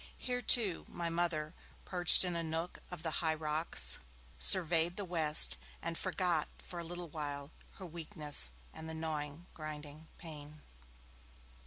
Here, 0.17 0.41
too, 0.41 0.85
my 0.89 1.11
Mother, 1.11 1.53
perched 1.85 2.25
in 2.25 2.35
a 2.35 2.41
nook 2.41 2.79
of 2.89 3.03
the 3.03 3.11
high 3.21 3.35
rocks, 3.35 3.99
surveyed 4.39 4.97
the 4.97 5.05
west, 5.05 5.57
and 5.79 5.95
forgot 5.95 6.47
for 6.57 6.79
a 6.79 6.83
little 6.83 7.09
while 7.09 7.51
her 7.73 7.85
weakness 7.85 8.51
and 8.73 8.89
the 8.89 8.95
gnawing, 8.95 9.45
grinding 9.53 10.07
pain. 10.17 10.63